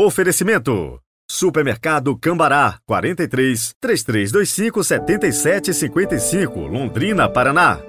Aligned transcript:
Oferecimento. 0.00 1.00
Supermercado 1.28 2.16
Cambará 2.16 2.78
43 2.86 3.74
3325 3.80 4.84
7755 4.84 6.60
Londrina, 6.68 7.28
Paraná. 7.28 7.80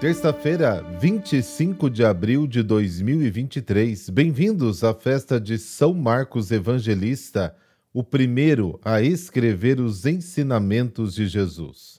Terça-feira, 0.00 0.84
25 1.00 1.88
de 1.88 2.04
abril 2.04 2.48
de 2.48 2.64
2023. 2.64 4.10
Bem-vindos 4.10 4.82
à 4.82 4.92
festa 4.92 5.40
de 5.40 5.56
São 5.58 5.94
Marcos 5.94 6.50
Evangelista, 6.50 7.54
o 7.94 8.02
primeiro 8.02 8.80
a 8.84 9.00
escrever 9.00 9.78
os 9.78 10.04
ensinamentos 10.06 11.14
de 11.14 11.28
Jesus. 11.28 11.98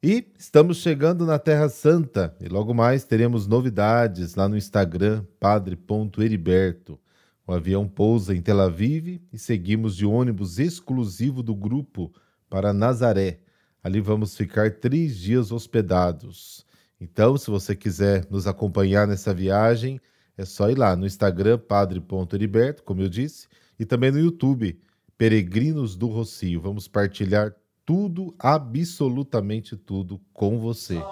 E 0.00 0.32
estamos 0.38 0.76
chegando 0.76 1.26
na 1.26 1.40
Terra 1.40 1.68
Santa 1.68 2.32
e 2.40 2.46
logo 2.46 2.72
mais 2.72 3.02
teremos 3.02 3.48
novidades 3.48 4.36
lá 4.36 4.48
no 4.48 4.56
Instagram, 4.56 5.24
padre.heriberto. 5.40 7.00
O 7.44 7.52
avião 7.52 7.88
pousa 7.88 8.32
em 8.32 8.40
Tel 8.40 8.60
Aviv 8.60 9.20
e 9.32 9.36
seguimos 9.36 9.96
de 9.96 10.06
ônibus 10.06 10.60
exclusivo 10.60 11.42
do 11.42 11.52
grupo 11.52 12.14
para 12.48 12.72
Nazaré. 12.72 13.40
Ali 13.82 14.00
vamos 14.00 14.36
ficar 14.36 14.76
três 14.76 15.18
dias 15.18 15.50
hospedados. 15.50 16.64
Então, 17.00 17.36
se 17.36 17.50
você 17.50 17.74
quiser 17.74 18.24
nos 18.30 18.46
acompanhar 18.46 19.04
nessa 19.04 19.34
viagem, 19.34 20.00
é 20.36 20.44
só 20.44 20.70
ir 20.70 20.78
lá 20.78 20.94
no 20.94 21.06
Instagram, 21.06 21.58
padre.heriberto, 21.58 22.84
como 22.84 23.02
eu 23.02 23.08
disse, 23.08 23.48
e 23.76 23.84
também 23.84 24.12
no 24.12 24.20
YouTube, 24.20 24.80
Peregrinos 25.16 25.96
do 25.96 26.06
Rocio. 26.06 26.60
Vamos 26.60 26.86
partilhar 26.86 27.52
tudo, 27.88 28.34
absolutamente 28.38 29.74
tudo, 29.74 30.20
com 30.34 30.58
você. 30.58 31.02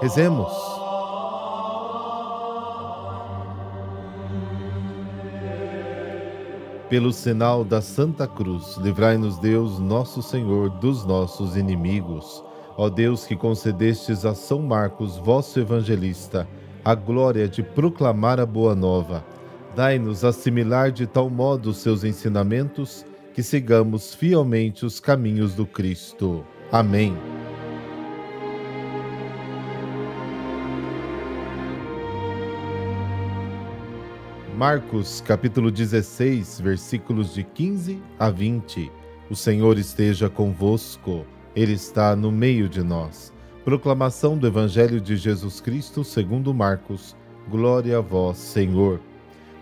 Rezemos. 0.00 0.50
Pelo 6.88 7.12
sinal 7.12 7.62
da 7.62 7.82
Santa 7.82 8.26
Cruz, 8.26 8.78
livrai-nos 8.78 9.38
Deus, 9.40 9.78
nosso 9.78 10.22
Senhor, 10.22 10.70
dos 10.70 11.04
nossos 11.04 11.54
inimigos 11.54 12.42
Ó 12.78 12.88
Deus 12.90 13.26
que 13.26 13.36
concedestes 13.36 14.24
a 14.26 14.34
São 14.34 14.60
Marcos, 14.60 15.16
vosso 15.16 15.58
evangelista, 15.58 16.46
a 16.82 16.94
glória 16.94 17.48
de 17.48 17.62
proclamar 17.62 18.38
a 18.38 18.44
boa 18.44 18.74
nova, 18.74 19.24
dai-nos 19.74 20.24
assimilar 20.24 20.92
de 20.92 21.06
tal 21.06 21.30
modo 21.30 21.70
os 21.70 21.78
seus 21.78 22.04
ensinamentos 22.04 23.04
que 23.36 23.42
sigamos 23.42 24.14
fielmente 24.14 24.86
os 24.86 24.98
caminhos 24.98 25.54
do 25.54 25.66
Cristo. 25.66 26.42
Amém. 26.72 27.14
Marcos 34.56 35.20
capítulo 35.20 35.70
16, 35.70 36.62
versículos 36.62 37.34
de 37.34 37.44
15 37.44 38.02
a 38.18 38.30
20. 38.30 38.90
O 39.28 39.36
Senhor 39.36 39.76
esteja 39.76 40.30
convosco. 40.30 41.26
Ele 41.54 41.74
está 41.74 42.16
no 42.16 42.32
meio 42.32 42.70
de 42.70 42.82
nós. 42.82 43.34
Proclamação 43.66 44.38
do 44.38 44.46
Evangelho 44.46 44.98
de 44.98 45.14
Jesus 45.14 45.60
Cristo 45.60 46.02
segundo 46.02 46.54
Marcos. 46.54 47.14
Glória 47.50 47.98
a 47.98 48.00
vós, 48.00 48.38
Senhor. 48.38 48.98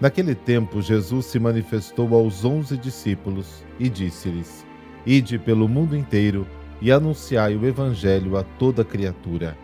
Naquele 0.01 0.35
tempo, 0.35 0.83
Jesus 0.83 1.27
se 1.27 1.39
manifestou 1.39 2.15
aos 2.15 2.45
onze 2.45 2.77
discípulos 2.77 3.65
e 3.79 3.89
disse-lhes: 3.89 4.67
Ide 5.07 5.39
pelo 5.39 5.69
mundo 5.69 5.97
inteiro 5.97 6.47
e 6.81 6.91
anunciai 6.91 7.57
o 7.57 7.67
Evangelho 7.67 8.37
a 8.37 8.43
toda 8.43 8.85
criatura. 8.85 9.57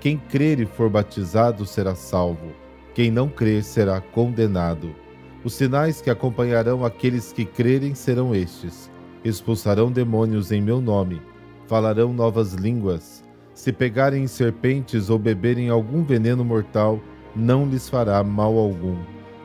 Quem 0.00 0.16
crer 0.16 0.60
e 0.60 0.66
for 0.66 0.90
batizado 0.90 1.64
será 1.64 1.94
salvo, 1.94 2.52
quem 2.94 3.10
não 3.10 3.28
crer 3.28 3.62
será 3.62 4.00
condenado. 4.00 4.94
Os 5.42 5.54
sinais 5.54 6.00
que 6.00 6.10
acompanharão 6.10 6.84
aqueles 6.84 7.32
que 7.32 7.44
crerem 7.44 7.94
serão 7.94 8.34
estes: 8.34 8.90
expulsarão 9.24 9.90
demônios 9.92 10.50
em 10.50 10.60
meu 10.60 10.80
nome 10.80 11.20
falarão 11.66 12.12
novas 12.12 12.52
línguas. 12.52 13.24
Se 13.54 13.72
pegarem 13.72 14.26
serpentes 14.26 15.10
ou 15.10 15.18
beberem 15.18 15.68
algum 15.68 16.02
veneno 16.02 16.44
mortal, 16.44 17.00
não 17.34 17.66
lhes 17.66 17.88
fará 17.88 18.22
mal 18.22 18.58
algum. 18.58 18.96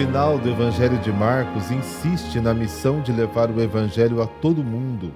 Final 0.00 0.38
do 0.38 0.48
Evangelho 0.48 0.98
de 1.00 1.12
Marcos 1.12 1.70
insiste 1.70 2.40
na 2.40 2.54
missão 2.54 3.02
de 3.02 3.12
levar 3.12 3.50
o 3.50 3.60
Evangelho 3.60 4.22
a 4.22 4.26
todo 4.26 4.64
mundo, 4.64 5.12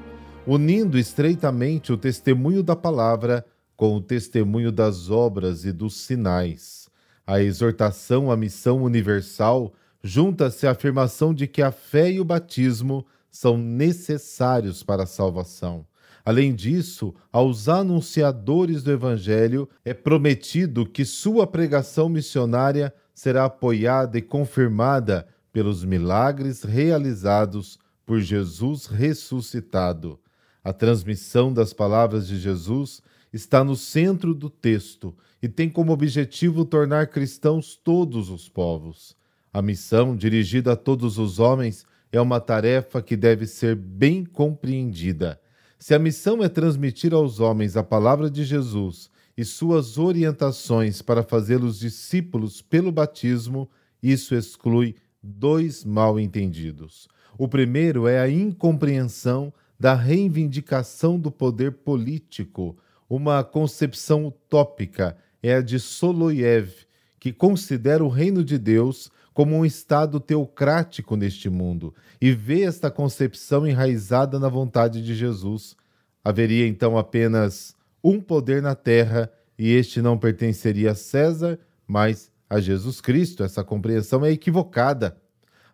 unindo 0.47 0.99
estreitamente 0.99 1.91
o 1.91 1.97
testemunho 1.97 2.63
da 2.63 2.77
palavra 2.77 3.47
com 3.79 3.97
o 3.97 4.01
testemunho 4.03 4.71
das 4.71 5.09
obras 5.09 5.65
e 5.65 5.73
dos 5.73 5.97
sinais. 5.97 6.91
A 7.27 7.41
exortação 7.41 8.31
à 8.31 8.37
missão 8.37 8.83
universal 8.83 9.73
junta-se 10.03 10.67
a 10.67 10.73
afirmação 10.73 11.33
de 11.33 11.47
que 11.47 11.63
a 11.63 11.73
fé 11.73 12.11
e 12.11 12.21
o 12.21 12.25
batismo 12.25 13.07
são 13.31 13.57
necessários 13.57 14.83
para 14.83 15.05
a 15.05 15.07
salvação. 15.07 15.87
Além 16.25 16.55
disso, 16.55 17.15
aos 17.31 17.69
anunciadores 17.69 18.83
do 18.83 18.91
Evangelho 18.91 19.69
é 19.85 19.93
prometido 19.93 20.87
que 20.87 21.05
sua 21.05 21.47
pregação 21.47 22.09
missionária 22.09 22.95
será 23.15 23.45
apoiada 23.45 24.17
e 24.17 24.23
confirmada 24.23 25.27
pelos 25.53 25.85
milagres 25.85 26.63
realizados 26.63 27.79
por 28.07 28.21
Jesus 28.21 28.87
ressuscitado. 28.87 30.19
A 30.63 30.73
transmissão 30.73 31.53
das 31.53 31.75
palavras 31.75 32.27
de 32.27 32.39
Jesus 32.39 33.03
está 33.31 33.63
no 33.63 33.77
centro 33.77 34.35
do 34.35 34.49
texto 34.49 35.15
e 35.43 35.49
tem 35.49 35.69
como 35.69 35.93
objetivo 35.93 36.65
tornar 36.65 37.09
cristãos 37.09 37.77
todos 37.77 38.31
os 38.31 38.49
povos. 38.49 39.15
A 39.53 39.61
missão 39.61 40.17
dirigida 40.17 40.73
a 40.73 40.77
todos 40.77 41.19
os 41.19 41.39
homens 41.39 41.85
é 42.11 42.21
uma 42.21 42.41
tarefa 42.41 43.03
que 43.03 43.15
deve 43.15 43.47
ser 43.47 43.77
bem 43.77 44.25
compreendida. 44.25 45.39
Se 45.85 45.93
a 45.93 45.99
missão 45.99 46.43
é 46.43 46.49
transmitir 46.49 47.13
aos 47.13 47.41
homens 47.41 47.77
a 47.77 47.83
palavra 47.83 48.31
de 48.31 48.43
Jesus 48.43 49.11
e 49.37 49.45
suas 49.45 49.99
orientações 49.99 51.03
para 51.03 51.23
fazê-los 51.23 51.79
discípulos 51.79 52.63
pelo 52.63 52.91
batismo, 52.91 53.69
isso 54.03 54.35
exclui 54.35 54.97
dois 55.23 55.85
mal-entendidos. 55.85 57.07
O 57.37 57.47
primeiro 57.47 58.09
é 58.09 58.19
a 58.19 58.31
incompreensão 58.31 59.53
da 59.79 59.93
reivindicação 59.93 61.21
do 61.21 61.31
poder 61.31 61.73
político. 61.73 62.79
Uma 63.07 63.45
concepção 63.45 64.27
utópica 64.27 65.19
é 65.43 65.57
a 65.57 65.61
de 65.61 65.79
Soloiev, 65.79 66.73
que 67.21 67.31
considera 67.31 68.03
o 68.03 68.09
reino 68.09 68.43
de 68.43 68.57
Deus 68.57 69.11
como 69.35 69.57
um 69.57 69.65
Estado 69.65 70.21
teocrático 70.21 71.17
neste 71.17 71.51
mundo 71.51 71.93
e 72.21 72.33
vê 72.33 72.63
esta 72.63 72.89
concepção 72.89 73.67
enraizada 73.67 74.39
na 74.39 74.49
vontade 74.49 75.03
de 75.03 75.15
Jesus. 75.15 75.77
Haveria 76.25 76.67
então 76.69 76.97
apenas 76.97 77.75
um 78.03 78.21
poder 78.21 78.63
na 78.63 78.77
terra 78.77 79.31
e 79.59 79.73
este 79.73 80.01
não 80.01 80.17
pertenceria 80.17 80.93
a 80.93 80.95
César, 80.95 81.59
mas 81.87 82.31
a 82.49 82.61
Jesus 82.61 83.01
Cristo. 83.01 83.43
Essa 83.43 83.65
compreensão 83.65 84.25
é 84.25 84.31
equivocada. 84.31 85.17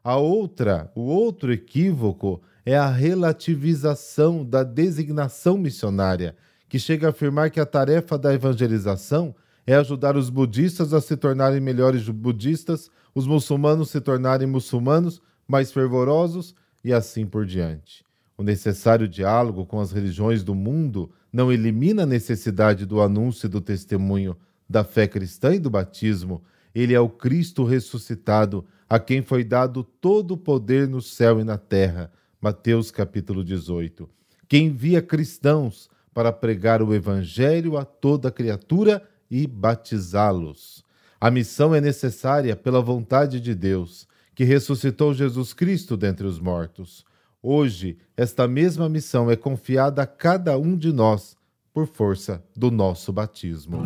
A 0.03 0.17
outra, 0.17 0.91
o 0.95 1.03
outro 1.03 1.53
equívoco 1.53 2.41
é 2.65 2.77
a 2.77 2.89
relativização 2.89 4.43
da 4.43 4.63
designação 4.63 5.59
missionária, 5.59 6.35
que 6.69 6.79
chega 6.79 7.09
a 7.09 7.11
afirmar 7.11 7.51
que 7.51 7.61
a 7.61 7.67
tarefa 7.67 8.19
da 8.19 8.33
evangelização 8.33 9.35
é 9.71 9.77
ajudar 9.77 10.17
os 10.17 10.31
budistas 10.31 10.93
a 10.93 11.01
se 11.01 11.17
tornarem 11.17 11.61
melhores 11.61 12.09
budistas 12.09 12.91
os 13.15 13.25
muçulmanos 13.25 13.91
se 13.91 14.01
tornarem 14.01 14.49
muçulmanos 14.49 15.23
mais 15.47 15.71
fervorosos 15.71 16.57
e 16.83 16.93
assim 16.93 17.25
por 17.25 17.47
diante. 17.47 18.05
O 18.37 18.43
necessário 18.43 19.07
diálogo 19.07 19.65
com 19.65 19.79
as 19.79 19.93
religiões 19.93 20.43
do 20.43 20.57
mundo 20.57 21.13
não 21.33 21.53
elimina 21.53 22.03
a 22.03 22.07
necessidade 22.07 22.85
do 22.85 23.01
anúncio 23.01 23.47
e 23.47 23.49
do 23.49 23.61
testemunho 23.61 24.37
da 24.69 24.83
fé 24.83 25.07
cristã 25.07 25.55
e 25.55 25.61
do 25.61 25.71
batismo. 25.71 26.43
Ele 26.75 26.93
é 26.93 26.99
o 26.99 27.09
Cristo 27.09 27.63
ressuscitado, 27.63 28.65
a 28.89 28.99
quem 28.99 29.23
foi 29.23 29.45
dado 29.45 29.85
todo 29.85 30.33
o 30.33 30.39
poder 30.39 30.89
no 30.89 31.01
céu 31.01 31.39
e 31.39 31.45
na 31.45 31.59
terra. 31.59 32.11
Mateus 32.41 32.91
capítulo 32.91 33.45
18. 33.45 34.09
que 34.49 34.59
envia 34.59 35.01
cristãos 35.01 35.89
para 36.13 36.33
pregar 36.33 36.83
o 36.83 36.93
Evangelho 36.93 37.77
a 37.77 37.85
toda 37.85 38.33
criatura 38.33 39.01
e 39.31 39.47
batizá-los. 39.47 40.85
A 41.21 41.31
missão 41.31 41.75
é 41.75 41.81
necessária 41.81 42.57
pela 42.57 42.81
vontade 42.81 43.41
de 43.41 43.55
Deus, 43.55 44.09
que 44.35 44.45
ressuscitou 44.45 45.13
Jesus 45.13 45.53
Cristo 45.53 45.97
dentre 45.97 46.27
os 46.27 46.41
mortos. 46.41 47.05
Hoje, 47.43 47.99
esta 48.17 48.49
mesma 48.49 48.89
missão 48.89 49.31
é 49.31 49.37
confiada 49.37 50.03
a 50.03 50.07
cada 50.07 50.59
um 50.59 50.77
de 50.77 50.93
nós 50.93 51.37
por 51.73 51.87
força 51.87 52.43
do 52.57 52.71
nosso 52.71 53.13
batismo. 53.13 53.85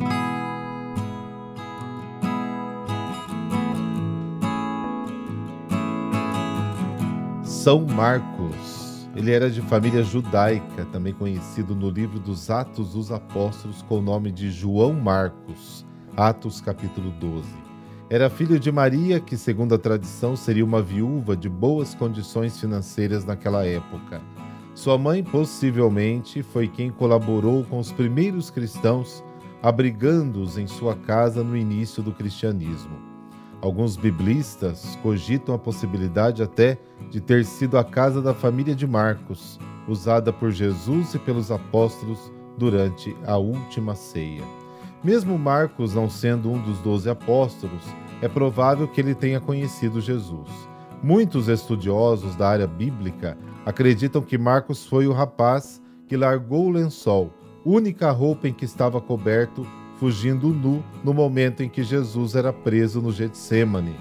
São 7.44 7.86
Marcos. 7.86 8.33
Ele 9.16 9.30
era 9.30 9.48
de 9.48 9.60
família 9.62 10.02
judaica, 10.02 10.84
também 10.86 11.14
conhecido 11.14 11.72
no 11.72 11.88
livro 11.88 12.18
dos 12.18 12.50
Atos 12.50 12.94
dos 12.94 13.12
Apóstolos 13.12 13.80
com 13.82 13.98
o 13.98 14.02
nome 14.02 14.32
de 14.32 14.50
João 14.50 14.92
Marcos, 14.92 15.86
Atos 16.16 16.60
capítulo 16.60 17.12
12. 17.20 17.48
Era 18.10 18.28
filho 18.28 18.58
de 18.58 18.72
Maria, 18.72 19.20
que, 19.20 19.36
segundo 19.36 19.72
a 19.72 19.78
tradição, 19.78 20.34
seria 20.34 20.64
uma 20.64 20.82
viúva 20.82 21.36
de 21.36 21.48
boas 21.48 21.94
condições 21.94 22.58
financeiras 22.58 23.24
naquela 23.24 23.64
época. 23.64 24.20
Sua 24.74 24.98
mãe, 24.98 25.22
possivelmente, 25.22 26.42
foi 26.42 26.66
quem 26.66 26.90
colaborou 26.90 27.62
com 27.64 27.78
os 27.78 27.92
primeiros 27.92 28.50
cristãos, 28.50 29.22
abrigando-os 29.62 30.58
em 30.58 30.66
sua 30.66 30.96
casa 30.96 31.44
no 31.44 31.56
início 31.56 32.02
do 32.02 32.10
cristianismo. 32.10 33.13
Alguns 33.64 33.96
biblistas 33.96 34.94
cogitam 35.02 35.54
a 35.54 35.58
possibilidade 35.58 36.42
até 36.42 36.76
de 37.10 37.18
ter 37.18 37.46
sido 37.46 37.78
a 37.78 37.82
casa 37.82 38.20
da 38.20 38.34
família 38.34 38.74
de 38.74 38.86
Marcos, 38.86 39.58
usada 39.88 40.30
por 40.30 40.50
Jesus 40.50 41.14
e 41.14 41.18
pelos 41.18 41.50
apóstolos 41.50 42.30
durante 42.58 43.16
a 43.26 43.38
última 43.38 43.94
ceia. 43.94 44.42
Mesmo 45.02 45.38
Marcos 45.38 45.94
não 45.94 46.10
sendo 46.10 46.52
um 46.52 46.60
dos 46.60 46.78
doze 46.80 47.08
apóstolos, 47.08 47.82
é 48.20 48.28
provável 48.28 48.86
que 48.86 49.00
ele 49.00 49.14
tenha 49.14 49.40
conhecido 49.40 49.98
Jesus. 49.98 50.50
Muitos 51.02 51.48
estudiosos 51.48 52.36
da 52.36 52.46
área 52.46 52.66
bíblica 52.66 53.34
acreditam 53.64 54.20
que 54.20 54.36
Marcos 54.36 54.84
foi 54.86 55.06
o 55.06 55.12
rapaz 55.14 55.80
que 56.06 56.18
largou 56.18 56.66
o 56.66 56.70
lençol, 56.70 57.32
única 57.64 58.10
roupa 58.10 58.46
em 58.46 58.52
que 58.52 58.66
estava 58.66 59.00
coberto 59.00 59.66
fugindo 60.04 60.48
nu 60.48 60.84
no 61.02 61.14
momento 61.14 61.62
em 61.62 61.68
que 61.70 61.82
Jesus 61.82 62.34
era 62.34 62.52
preso 62.52 63.00
no 63.00 63.10
Getsemane. 63.10 63.96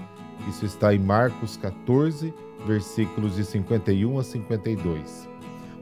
Isso 0.46 0.66
está 0.66 0.94
em 0.94 0.98
Marcos 0.98 1.56
14, 1.56 2.34
versículos 2.66 3.36
de 3.36 3.42
51 3.42 4.18
a 4.18 4.22
52. 4.22 5.26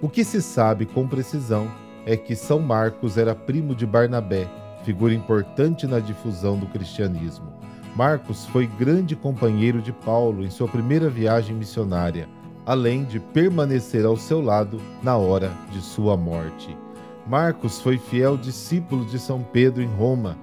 O 0.01 0.09
que 0.09 0.23
se 0.23 0.41
sabe 0.41 0.87
com 0.87 1.09
precisão 1.09 1.69
é 2.07 2.17
que 2.17 2.37
São 2.37 2.61
Marcos 2.61 3.19
era 3.19 3.35
primo 3.35 3.75
de 3.75 3.85
Barnabé, 3.85 4.49
figura 4.85 5.13
importante 5.13 5.89
na 5.89 5.99
difusão 5.99 6.57
do 6.57 6.67
cristianismo. 6.67 7.53
Marcos 7.97 8.47
foi 8.47 8.69
grande 8.69 9.17
companheiro 9.17 9.83
de 9.83 9.93
Paulo 9.93 10.45
em 10.45 10.51
sua 10.51 10.69
primeira 10.69 11.11
viagem 11.11 11.57
missionária, 11.57 12.29
além 12.65 13.03
de 13.03 13.19
permanecer 13.19 14.07
ao 14.07 14.17
seu 14.17 14.41
lado 14.41 14.81
na 15.03 15.17
hora 15.17 15.51
de 15.73 15.81
sua 15.81 16.17
morte. 16.17 16.79
Marcos 17.27 17.81
foi 17.81 17.99
fiel 17.99 18.37
discípulo 18.37 19.05
de 19.05 19.19
São 19.19 19.43
Pedro 19.43 19.81
em 19.81 19.87
Roma. 19.87 20.37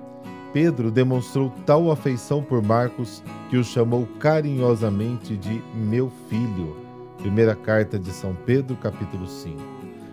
Pedro 0.54 0.90
demonstrou 0.90 1.52
tal 1.66 1.92
afeição 1.92 2.42
por 2.42 2.62
Marcos 2.62 3.22
que 3.50 3.58
o 3.58 3.64
chamou 3.64 4.08
carinhosamente 4.20 5.36
de 5.36 5.62
meu 5.76 6.10
filho. 6.30 6.78
Primeira 7.18 7.54
carta 7.54 8.00
de 8.00 8.12
São 8.12 8.34
Pedro, 8.46 8.78
capítulo 8.78 9.28
5. 9.28 9.58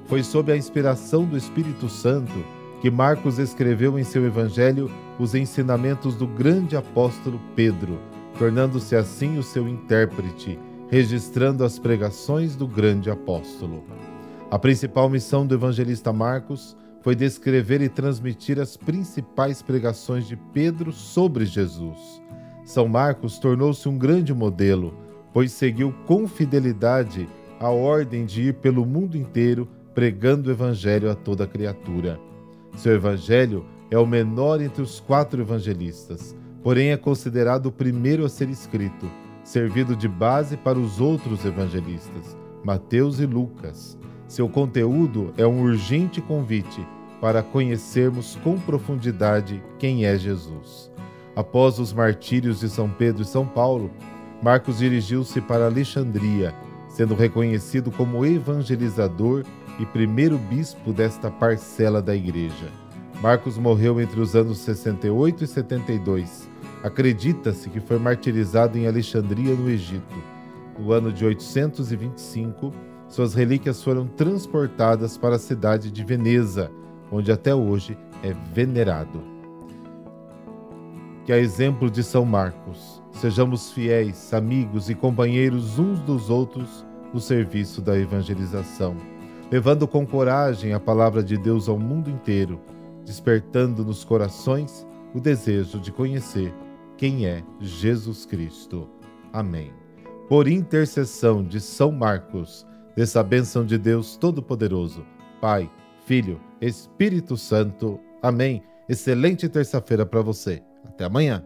Foi 0.07 0.23
sob 0.25 0.53
a 0.53 0.57
inspiração 0.57 1.25
do 1.25 1.37
Espírito 1.37 1.89
Santo 1.89 2.33
que 2.83 2.91
Marcos 2.91 3.39
escreveu 3.39 3.99
em 3.99 4.05
seu 4.05 4.27
evangelho 4.27 4.91
os 5.19 5.35
ensinamentos 5.35 6.17
do 6.17 6.27
grande 6.27 6.77
apóstolo 6.77 7.41
Pedro, 7.55 7.99
tornando-se 8.39 8.95
assim 8.97 9.39
o 9.39 9.43
seu 9.43 9.69
intérprete, 9.69 10.59
registrando 10.91 11.65
as 11.65 11.79
pregações 11.79 12.55
do 12.55 12.67
grande 12.67 13.09
apóstolo. 13.09 13.85
A 14.49 14.61
principal 14.61 15.11
missão 15.11 15.45
do 15.45 15.57
evangelista 15.57 16.13
Marcos 16.13 16.77
foi 17.03 17.17
descrever 17.17 17.81
e 17.83 17.89
transmitir 17.89 18.61
as 18.61 18.77
principais 18.77 19.61
pregações 19.61 20.27
de 20.27 20.37
Pedro 20.37 20.93
sobre 20.93 21.45
Jesus. 21.45 22.23
São 22.65 22.87
Marcos 22.87 23.41
tornou-se 23.41 23.89
um 23.89 23.99
grande 23.99 24.33
modelo, 24.33 24.95
pois 25.33 25.51
seguiu 25.51 25.93
com 26.07 26.29
fidelidade 26.29 27.29
a 27.59 27.71
ordem 27.71 28.25
de 28.25 28.43
ir 28.43 28.55
pelo 28.55 28.87
mundo 28.87 29.17
inteiro 29.17 29.69
pregando 29.95 30.49
o 30.49 30.53
evangelho 30.53 31.11
a 31.11 31.15
toda 31.17 31.47
criatura. 31.47 32.21
Seu 32.77 32.95
evangelho 32.95 33.65
é 33.91 33.99
o 33.99 34.07
menor 34.07 34.61
entre 34.61 34.83
os 34.83 35.01
quatro 35.01 35.41
evangelistas, 35.41 36.37
porém 36.63 36.91
é 36.91 36.97
considerado 36.97 37.67
o 37.67 37.73
primeiro 37.73 38.25
a 38.25 38.29
ser 38.29 38.49
escrito, 38.49 39.11
servido 39.43 39.97
de 39.97 40.07
base 40.07 40.57
para 40.57 40.79
os 40.79 41.01
outros 41.01 41.45
evangelistas, 41.45 42.37
Mateus 42.63 43.19
e 43.19 43.27
Lucas. 43.27 43.99
Seu 44.29 44.49
conteúdo 44.49 45.33
é 45.37 45.47
um 45.47 45.63
urgente 45.63 46.21
convite 46.21 46.85
para 47.21 47.43
conhecermos 47.43 48.37
com 48.43 48.59
profundidade 48.59 49.63
quem 49.79 50.05
é 50.05 50.19
Jesus. 50.19 50.91
Após 51.35 51.79
os 51.79 51.93
martírios 51.93 52.61
de 52.61 52.69
São 52.69 52.89
Pedro 52.89 53.23
e 53.23 53.27
São 53.27 53.47
Paulo, 53.47 53.91
Marcos 54.43 54.79
dirigiu-se 54.79 55.41
para 55.41 55.67
Alexandria, 55.67 56.55
sendo 56.89 57.15
reconhecido 57.15 57.91
como 57.91 58.27
evangelizador 58.27 59.45
e 59.79 59.87
primeiro 59.87 60.39
bispo 60.39 60.93
desta 60.93 61.31
parcela 61.31 62.03
da 62.03 62.15
igreja. 62.15 62.71
Marcos 63.23 63.57
morreu 63.57 64.01
entre 64.01 64.21
os 64.21 64.35
anos 64.35 64.59
68 64.59 65.45
e 65.45 65.47
72. 65.47 66.51
Acredita-se 66.83 67.71
que 67.71 67.81
foi 67.81 67.99
martirizado 67.99 68.77
em 68.77 68.87
Alexandria, 68.87 69.55
no 69.55 69.71
Egito. 69.71 70.17
No 70.79 70.93
ano 70.93 71.13
de 71.13 71.25
825, 71.25 72.73
suas 73.09 73.35
relíquias 73.35 73.83
foram 73.83 74.07
transportadas 74.07 75.17
para 75.17 75.37
a 75.37 75.39
cidade 75.39 75.91
de 75.91 76.05
Veneza, 76.05 76.71
onde 77.11 77.31
até 77.31 77.55
hoje 77.55 77.97
é 78.23 78.33
venerado. 78.53 79.23
Que 81.25 81.33
a 81.33 81.39
exemplo 81.39 81.91
de 81.91 82.03
São 82.03 82.25
Marcos, 82.25 83.03
sejamos 83.13 83.73
fiéis, 83.73 84.33
amigos 84.33 84.91
e 84.91 84.95
companheiros 84.95 85.79
uns 85.79 86.01
dos 86.01 86.31
outros 86.31 86.85
no 87.13 87.21
serviço 87.21 87.81
da 87.81 87.99
evangelização, 87.99 88.97
levando 89.51 89.87
com 89.87 90.07
coragem 90.07 90.73
a 90.73 90.81
palavra 90.81 91.23
de 91.23 91.37
Deus 91.37 91.69
ao 91.69 91.79
mundo 91.79 92.11
inteiro, 92.11 92.61
despertando 93.05 93.85
nos 93.85 94.05
corações 94.05 94.87
o 95.15 95.21
desejo 95.21 95.79
de 95.79 95.93
conhecer 95.93 96.53
quem 96.97 97.27
é 97.27 97.43
Jesus 97.61 98.27
Cristo. 98.27 98.89
Amém. 99.33 99.73
Por 100.29 100.49
intercessão 100.49 101.43
de 101.43 101.61
São 101.61 101.93
Marcos, 101.93 102.67
Dessa 102.97 103.23
bênção 103.23 103.65
de 103.65 103.77
Deus 103.77 104.17
Todo-Poderoso, 104.17 105.05
Pai, 105.39 105.71
Filho, 106.07 106.41
Espírito 106.63 107.37
Santo. 107.37 108.01
Amém. 108.23 108.63
Excelente 108.89 109.49
terça-feira 109.51 110.07
para 110.07 110.23
você. 110.23 110.63
Até 110.83 111.05
amanhã. 111.05 111.45